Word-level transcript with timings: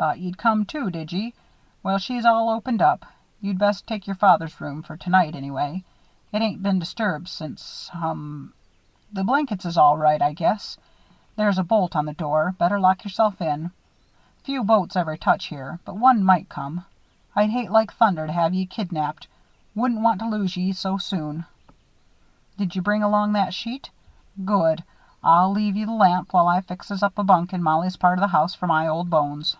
"Thought 0.00 0.20
ye'd 0.20 0.38
come, 0.38 0.64
too, 0.64 0.92
did 0.92 1.10
ye! 1.12 1.34
Well, 1.82 1.98
she's 1.98 2.24
all 2.24 2.50
opened 2.50 2.80
up. 2.80 3.04
You'd 3.40 3.58
best 3.58 3.84
take 3.84 4.06
your 4.06 4.14
father's 4.14 4.60
room 4.60 4.84
for 4.84 4.96
tonight, 4.96 5.34
anyway. 5.34 5.82
It 6.30 6.40
ain't 6.40 6.62
been 6.62 6.78
disturbed 6.78 7.26
since 7.26 7.88
hum! 7.92 8.52
The 9.12 9.24
blankets 9.24 9.64
is 9.64 9.76
all 9.76 9.98
right, 9.98 10.22
I 10.22 10.34
guess. 10.34 10.78
There's 11.34 11.58
a 11.58 11.64
bolt 11.64 11.96
on 11.96 12.04
the 12.06 12.12
door 12.14 12.54
better 12.60 12.78
lock 12.78 13.02
yourself 13.02 13.40
in. 13.40 13.72
Few 14.44 14.62
boats 14.62 14.94
ever 14.94 15.16
touches 15.16 15.48
here, 15.48 15.80
but 15.84 15.96
one 15.96 16.22
might 16.22 16.48
come. 16.48 16.84
I'd 17.34 17.50
hate 17.50 17.72
like 17.72 17.92
thunder 17.92 18.24
to 18.28 18.32
have 18.32 18.54
ye 18.54 18.66
kidnapped 18.66 19.26
wouldn't 19.74 20.02
want 20.02 20.20
to 20.20 20.28
lose 20.28 20.56
ye 20.56 20.74
so 20.74 20.98
soon. 20.98 21.44
Did 22.56 22.76
you 22.76 22.82
bring 22.82 23.02
along 23.02 23.32
that 23.32 23.52
sheet? 23.52 23.90
Good. 24.44 24.84
I'll 25.24 25.50
leave 25.50 25.74
you 25.74 25.86
the 25.86 25.92
lamp 25.92 26.32
while 26.32 26.46
I 26.46 26.60
fixes 26.60 27.02
up 27.02 27.18
a 27.18 27.24
bunk 27.24 27.52
in 27.52 27.64
Mollie's 27.64 27.96
part 27.96 28.16
of 28.16 28.20
the 28.20 28.28
house 28.28 28.54
for 28.54 28.68
my 28.68 28.86
old 28.86 29.10
bones." 29.10 29.56